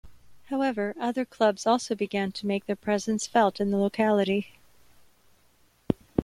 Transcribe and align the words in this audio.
However, 0.45 0.95
other 0.99 1.25
clubs 1.25 1.67
also 1.67 1.93
began 1.93 2.31
to 2.31 2.47
make 2.47 2.65
their 2.65 2.75
presence 2.75 3.27
felt 3.27 3.59
in 3.59 3.69
the 3.69 3.77
locality. 3.77 4.53